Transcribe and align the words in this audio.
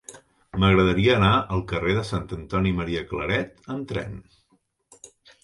M'agradaria 0.61 1.11
anar 1.17 1.33
al 1.57 1.61
carrer 1.71 1.93
de 1.97 2.05
Sant 2.13 2.25
Antoni 2.39 2.73
Maria 2.81 3.05
Claret 3.13 3.71
amb 3.77 3.87
tren. 3.93 4.19